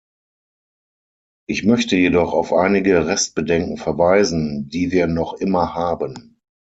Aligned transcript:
Ich 1.47 1.63
möchte 1.63 1.95
jedoch 1.95 2.33
auf 2.33 2.53
einige 2.53 3.05
Restbedenken 3.05 3.77
verweisen, 3.77 4.67
die 4.67 4.89
wir 4.89 5.05
noch 5.05 5.33
immer 5.35 5.75
haben. 5.75 6.41